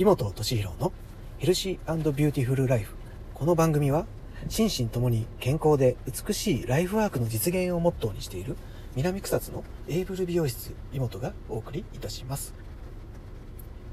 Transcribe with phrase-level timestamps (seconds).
[0.00, 0.92] 井本俊弘の
[1.38, 2.94] ヘルシービューティフルライフ。
[3.34, 4.06] この番組は
[4.48, 8.56] 心身ともに健康で美しいライフワークの実現をモットーにしている
[8.94, 12.54] 南草津のエイブル美容室井本がお送りいたします。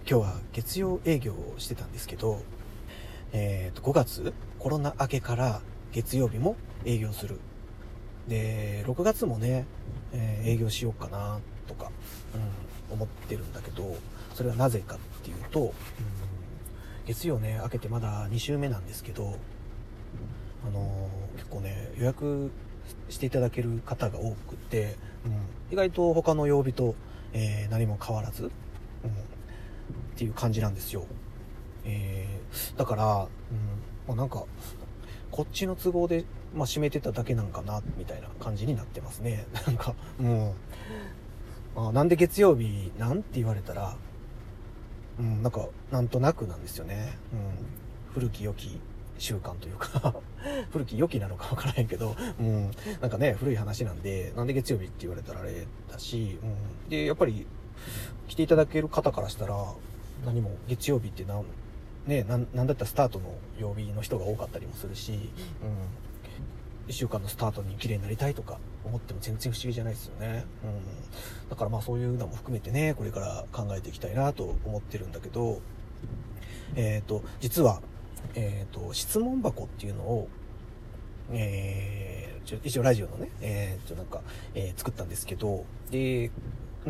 [0.10, 2.42] 今日は月曜営業をしてたんですけど、
[3.34, 5.62] えー、と5月コロナ明けから
[5.92, 6.56] 月曜日も
[6.86, 7.40] 営業する。
[8.28, 9.66] で、6月もね、
[10.14, 11.92] えー、営業しようかなとか、
[12.90, 13.96] うん、思ってるんだけど、
[14.34, 15.74] それはなぜかっていうと、うん、
[17.06, 19.38] 月曜ね、明けてまだ2週目なんですけど、
[20.68, 22.52] あのー、結構ね、予約
[23.10, 26.96] していただける方が多くて、うん、意外と他の曜日と、
[27.34, 28.52] えー、何も変わらず、うん、っ
[30.16, 31.06] ていう感じなんですよ。
[31.86, 34.44] えー、だから、うんまあ、なんか、
[35.32, 39.46] こっちの都合で、まあ、閉めてただけなんかな、みたいな感じになってますね。
[39.68, 40.56] なんか、も
[41.76, 43.96] う、あなんで月曜日なんて言われたら、
[45.20, 47.18] うん、なんか、なんとなくなんですよね。
[47.34, 48.80] うん、古き良き
[49.20, 50.16] 習慣というか
[50.72, 57.46] 古き良きなのかわからへんけど、うん、なんかね、古い話なんで、なんで月曜日って言われたらあれだし、うん、で、やっぱり、
[58.28, 59.56] 来ていただける方からしたら、
[60.26, 61.46] 何も月曜日ってなん、
[62.08, 70.46] ね、な、なんだったらスタートの曜日の人が多かったりもするし、うん、1週間のスタートに綺麗になりたいとか思っても全然不思議じゃないですよね。
[70.64, 71.50] うん。
[71.50, 75.62] だからまあそういうのも含めてね、これから考えていきたいなと思ってるんだけど、
[76.76, 77.82] えっ、ー、と、実は、
[78.36, 80.30] えっ、ー、と、質問箱っていうのを、
[81.32, 84.22] えー、一応ラジオのね、えー、なんか、
[84.56, 86.32] えー、作ったんですけど、で、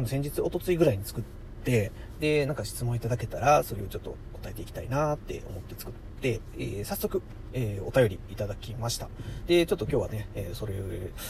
[0.05, 1.23] 先日、おとついぐらいに作っ
[1.67, 9.09] て、で、なんか質問いただけたら、それをちょっと答えていきたいなって思って作って、えー、早速、えー、お便りいただきました。
[9.47, 10.75] で、ちょっと今日はね、えー、それ、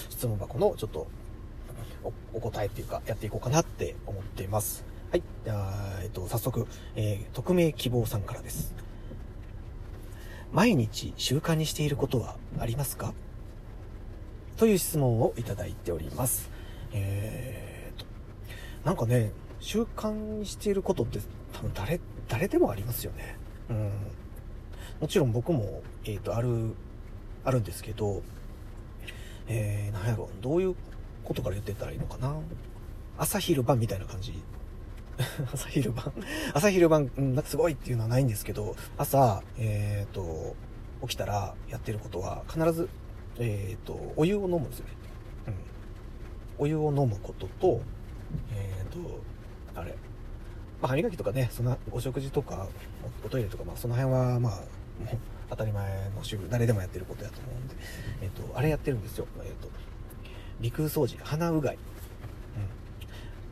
[0.10, 1.08] 質問箱のちょっと
[2.04, 4.86] お、お答えっていうか、やっていこうかなって思っています。
[5.10, 5.24] はい。
[5.44, 8.76] じゃあ、えっと、早速、えー、匿名希望さんからです。
[10.54, 13.14] 毎日習慣にしていることはありますか？
[14.56, 16.50] という質問をいただいております。
[16.94, 18.06] えーと、
[18.86, 21.20] なんかね、習慣にしていることって
[21.54, 23.38] 多分誰、誰でもありますよね。
[23.70, 23.92] うん。
[25.02, 26.74] もちろん僕も、えっ、ー、と、ある、
[27.44, 28.22] あるんですけど、
[29.48, 30.76] えー、なんやろ、どういう
[31.24, 32.36] ことから言ってたらいいのかな。
[33.18, 34.34] 朝昼晩みたいな感じ。
[35.52, 36.14] 朝昼晩？
[36.54, 40.56] 朝昼晩、うん、なんかすごいっていうのはないんですけど、朝、えっ、ー、と、
[41.02, 42.90] 起きたらやってることは必ず、
[43.40, 44.92] えっ、ー、と、お湯を飲むんですよね。
[45.48, 45.54] うん。
[46.60, 47.82] お湯を飲むことと、
[48.56, 49.20] えっ、ー、と、
[49.78, 49.92] あれ、
[50.82, 52.68] まあ、歯磨きとかね、そんな、お食事とか、
[53.26, 55.18] おトイレとか、まあ、その辺は、まあ、もう、
[55.50, 57.76] 当たり前の主婦、誰でもやってることやと思うんで、
[58.22, 59.28] えっ、と、あれやってるんですよ。
[59.44, 59.70] えっ、と、
[60.60, 61.76] 鼻腔掃除、鼻うがい。
[61.76, 61.80] うん。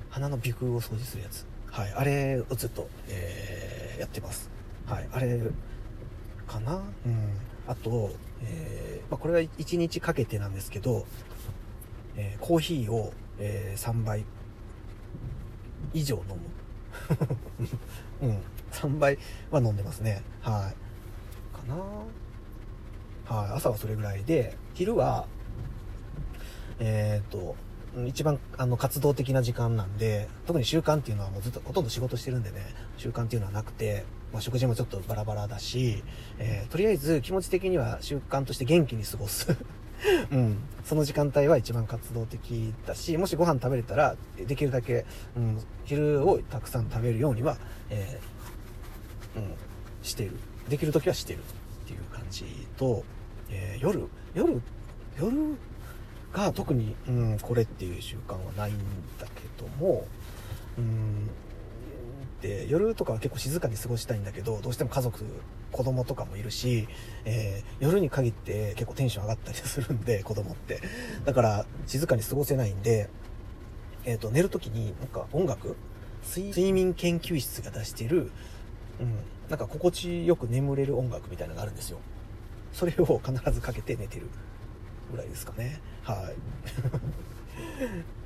[0.09, 1.45] 鼻の鼻腔を掃除するやつ。
[1.71, 1.93] はい。
[1.93, 4.49] あれをずっと、えー、やってます。
[4.85, 5.09] はい。
[5.11, 5.39] あれ、
[6.47, 6.81] かな？
[7.05, 7.37] うん。
[7.67, 8.11] あと、
[8.43, 11.05] えー、まあ、これは1日かけてなんですけど、
[12.17, 14.24] えー、コーヒーを、えー、3杯
[15.95, 16.37] 以上飲む。
[18.27, 18.37] うん。
[18.71, 19.17] 3杯
[19.49, 20.21] は飲んでますね。
[20.41, 21.55] はい。
[21.55, 21.75] かな
[23.37, 23.51] はい。
[23.53, 25.25] 朝はそれぐらいで、昼は、
[26.79, 27.55] えっ、ー、と、
[28.05, 32.61] 一番あの活動的な時間なんで、特に習慣っていうのはもうずっとほとんど仕事してるんでね、
[32.97, 34.03] 習慣っていうのはなくて、
[34.33, 36.03] まあ、食事もちょっとバラバラだし、
[36.37, 39.55] えー、とりあえず気持ち的には習慣として元気に過ごす。
[40.31, 40.57] うん。
[40.83, 47.57] その時間帯は一番活動的だし、もしご飯食べれたら、できるだけ、うん、昼をたくさん食べるようには、
[47.89, 49.53] えー、うん、
[50.03, 50.31] してる。
[50.69, 52.45] できる時はしてるっていう感じ
[52.77, 53.03] と、
[53.49, 54.61] えー、夜、夜、
[55.19, 55.55] 夜
[56.33, 58.77] が特に、うん、これっていう習慣はないん
[59.19, 60.05] だけども、
[60.77, 61.29] うん、
[62.41, 65.23] で夜とかは結構静かに過ごしたいんだけどどうしても家族
[65.71, 66.87] 子供とかもいるし、
[67.25, 70.81] えー、夜に限って結構テンション上がったりするんで 子供って。
[71.25, 73.09] だから静かに過ごせないんで、
[74.05, 75.75] えーと、寝る時になんか音楽
[76.25, 78.31] 睡眠研究室が出してる、
[78.99, 79.15] うん、
[79.49, 81.99] なんか心地よく眠れる音楽みたいなのがあるんですよ。
[82.71, 84.27] それを必ずかけて寝てる
[85.11, 85.81] ぐらいですかね。
[86.03, 86.35] はい。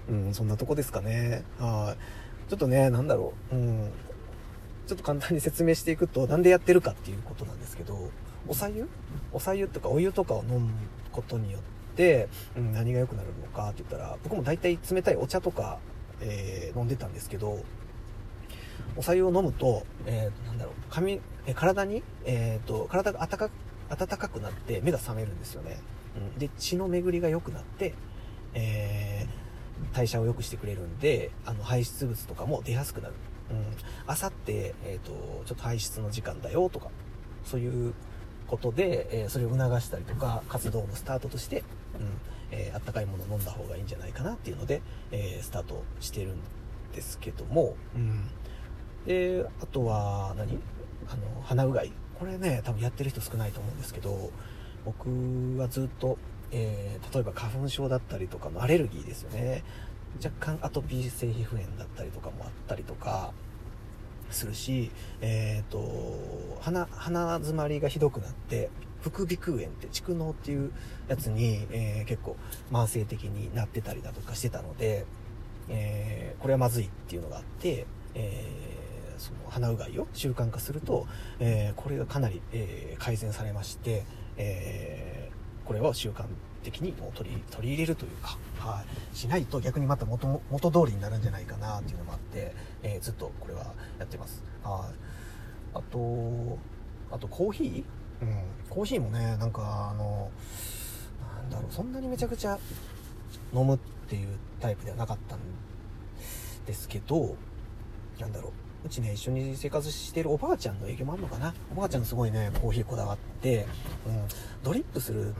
[0.11, 1.43] うんそんなとこですかね。
[1.59, 2.28] はい。
[2.49, 3.55] ちょっとねなんだろう。
[3.55, 3.91] うん。
[4.87, 8.09] ちょっと簡単に説明していくとなんでやってるかっていうことなんですけど
[8.47, 8.89] おさゆ？
[9.31, 10.71] おさゆとかお湯とかを飲む
[11.11, 11.61] ことによっ
[11.95, 15.77] て、うん、何が良くなるのかって言ったら僕も大体冷たいお茶とか、
[16.21, 17.63] えー、飲んでたんですけど
[18.95, 20.73] おさゆを飲むと、えー、なんだろう。
[20.89, 23.49] 髪え体に、えーと、体が温か
[23.95, 25.79] 暖かくなって目が覚めるんですよね、
[26.15, 27.93] うん、で血の巡りが良くなって、
[28.55, 29.18] え
[29.99, 33.13] 代謝を良くしてくれるんで、あの、排出物とかも出やすくなる。
[33.51, 33.65] うん。
[34.07, 35.11] 朝って、えっ、ー、と、
[35.45, 36.89] ちょっと排出の時間だよとか、
[37.43, 37.93] そういう
[38.47, 41.65] ことで、えー、それを促したりとか、活動のスタートとして、うん、
[42.51, 44.81] えー、あったかいものを飲んだ方がいいんじゃないかなっていうので、
[45.11, 46.37] えスタートしてるん
[46.95, 48.29] ですけども、うん。
[49.05, 50.59] で、あとは何、
[51.09, 51.91] あの、鼻うがい。
[52.17, 54.31] これね、多分やってる人少ないと思うんですけど、
[54.85, 55.09] 僕
[55.57, 56.17] はずっと、
[56.51, 59.63] えー、例えば花粉症だったりとかのアレルギーですよね。
[60.17, 63.31] 若干アトピー性皮膚炎だったりとかもあったりとか
[64.29, 64.91] するし、
[65.21, 68.69] えっ、ー、と、鼻、鼻詰まりがひどくなって、
[69.01, 70.71] 副鼻腔炎って蓄膿っていう
[71.07, 72.35] やつに、えー、結構
[72.71, 75.05] 慢性的になってたりだとかしてたので、
[75.69, 81.07] えー、これはまずいっていうのがあって、えー、その鼻うがいを習慣化すると、
[81.39, 84.03] えこれがかなり、え改善されまして、
[84.37, 85.31] え
[85.65, 86.25] これを習慣
[86.63, 88.83] 的にもう取り取り入れるというか、は
[89.13, 92.53] い、しないと逆にまた元元通りになるんじゃないかなっていうのもあって、
[92.83, 94.43] えー、ずっとこれはやってます。
[94.63, 96.57] はい、あと、
[97.11, 97.83] あとコーヒー？
[98.21, 100.29] うん、コーヒーもね、なんかあの、
[101.41, 102.59] なんだろう、そんなにめちゃくちゃ
[103.53, 103.79] 飲むっ
[104.09, 104.27] ていう
[104.59, 105.39] タイプではなかったん
[106.65, 107.37] ですけど、
[108.19, 108.49] なんだろ
[108.83, 111.53] う、うちね、一緒に生活してるおばあちゃんの影響もあるのかな？
[111.71, 113.65] おばあちゃんすごいね、コーヒーこだわって、
[114.05, 114.27] うん、
[114.61, 115.33] ドリップする、うん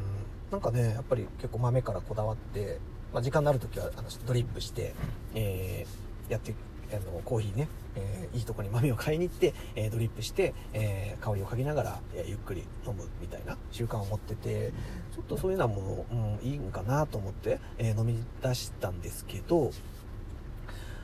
[0.52, 2.80] なんかね、やっぱり結構豆からこだわって、
[3.14, 4.94] まあ、時間のある時はあのドリップして、
[5.36, 6.54] えー、やって、
[6.92, 14.72] あの、コーヒーね、えー、いいとこに豆を買いに行って、えー、ドリップして、えー、香りを嗅ぎながら、えゆっくり飲むみたいな習慣を持ってて、
[15.14, 19.72] ちょっとそういうようなもの、うん、いいんかなと思って、え飲み出したんですけど、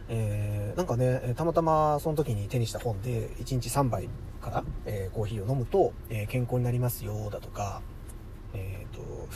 [0.07, 4.09] えー、なんかね、たまたまその時に手にした本で、1日3杯
[4.41, 7.81] から、えー、コーヒーを飲むと、えー、健康になりますよ、だとか、
[8.55, 9.27] えーと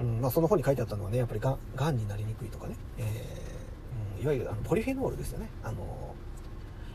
[0.00, 5.48] うんまあ、その本に書いてあったのはねやっぱりがんがんになりにくいとかね、えーうん、いわゆるあのポリフェノールですよね。
[5.62, 6.14] あの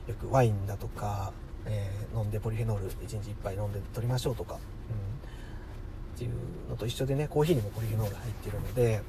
[0.08, 1.32] よくワインだとか、
[1.66, 4.62] えー、飲んでポリフェノール1日1杯飲んで取りましょうとか、うん、っ
[6.18, 6.32] ていう
[6.70, 9.02] のと一緒でねコーヒーにもポリフェノール入ってるので、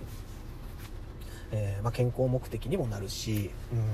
[1.53, 3.85] えーまあ、健康目的にもなるし、うん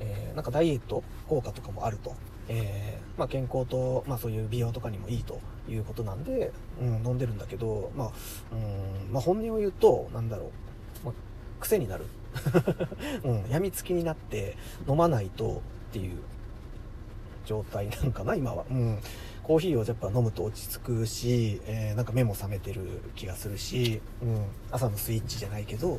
[0.00, 2.14] えー、なんかダイエット効果とかもあると
[2.48, 8.10] えー、まあ、健康と、まあ、そういう美容とかにもいいということなんで、うん、飲んでるんだけど、まあ、
[8.52, 8.56] う
[9.10, 10.50] んまあ、本音を言うと、なんだろ
[11.02, 11.14] う、まあ、
[11.60, 12.06] 癖になる。
[13.24, 14.56] うん、病みつきになって
[14.88, 15.60] 飲まないと
[15.90, 16.16] っていう
[17.44, 18.64] 状態なんかな、今は。
[18.70, 18.98] うん。
[19.42, 25.98] コーヒーをやっぱ飲むと落ち着くし、えー、なんか目も覚めてる気がするし、うん、朝のスイッチじゃないけど、うん、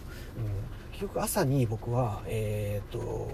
[0.92, 3.30] 結局朝に僕は、えー、っと、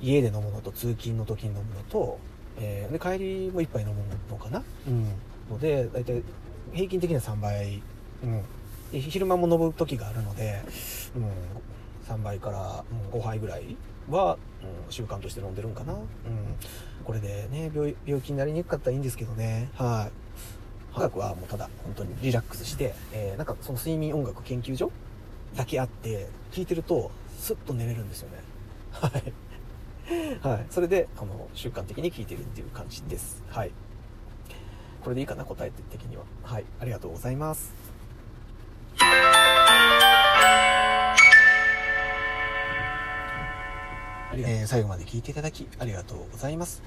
[0.00, 2.18] 家で飲むのと通勤の時に飲むのと、
[2.58, 3.94] えー、で帰りも1杯飲む
[4.30, 5.08] のかな、うん、
[5.50, 6.22] ので大体
[6.72, 7.82] 平均的には3倍、
[8.22, 8.42] うん、
[8.92, 10.62] で昼間も飲む時があるので、
[11.16, 13.76] うん、3杯から、うん、5杯ぐらい
[14.08, 16.00] は、うん、習慣として飲んでるんかな、うん、
[17.04, 19.70] これでね病病気になりにくかったらいいんですけどね。
[19.74, 20.12] はい。
[20.92, 24.90] 科学はもうただ本当にリラックスして、えー、なんかその睡眠音楽研究所
[25.54, 28.38] だけあって聞いてるとスッと寝れるんですよね。
[28.92, 29.32] はい。
[30.42, 30.66] はい。
[30.70, 33.42] それで、あの、習慣的に聞いてるっていう感じです。
[33.48, 33.70] はい。
[35.02, 36.24] これでいいかな、答え的には。
[36.42, 36.64] はい。
[36.80, 37.72] ありがとうございます。
[44.32, 46.82] えー、最後まで聞いていただきありがとうございます。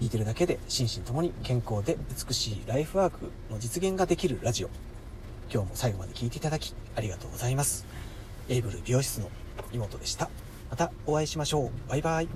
[0.00, 1.96] 聞いてるだけで心身ともに健康で
[2.28, 4.70] 美しいライフワークの実現ができるラジオ。
[5.52, 7.86] 今日も最後まで聞いていただきありがとうございます。
[8.48, 9.30] エイブル美容室の
[9.72, 10.28] 妹でした。
[10.70, 11.70] またお会いしましょう。
[11.88, 12.28] バイバイ。